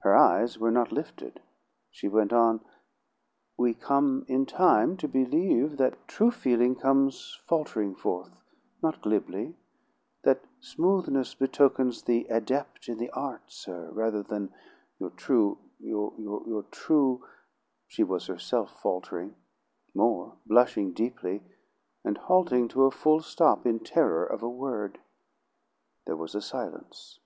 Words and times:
Her 0.00 0.14
eyes 0.14 0.58
were 0.58 0.70
not 0.70 0.92
lifted. 0.92 1.40
She 1.90 2.06
went 2.06 2.34
on: 2.34 2.60
"We 3.56 3.72
come, 3.72 4.26
in 4.28 4.44
time, 4.44 4.98
to 4.98 5.08
believe 5.08 5.78
that 5.78 6.06
true 6.06 6.30
feeling 6.30 6.76
comes 6.76 7.40
faltering 7.46 7.94
forth, 7.94 8.42
not 8.82 9.00
glibly; 9.00 9.56
that 10.22 10.44
smoothness 10.60 11.34
betokens 11.34 12.02
the 12.02 12.26
adept 12.26 12.90
in 12.90 12.98
the 12.98 13.08
art, 13.12 13.40
sir, 13.50 13.88
rather 13.92 14.22
than 14.22 14.52
your 15.00 15.08
true 15.08 15.56
your 15.80 16.64
true" 16.64 17.24
She 17.88 18.04
was 18.04 18.26
herself 18.26 18.82
faltering; 18.82 19.34
more, 19.94 20.36
blushing 20.44 20.92
deeply, 20.92 21.42
and 22.04 22.18
halting 22.18 22.68
to 22.68 22.84
a 22.84 22.90
full 22.90 23.20
stop 23.22 23.64
in 23.64 23.78
terror 23.80 24.26
of 24.26 24.42
a 24.42 24.46
word. 24.50 24.98
There 26.04 26.16
was 26.16 26.34
a 26.34 26.42
silence. 26.42 27.18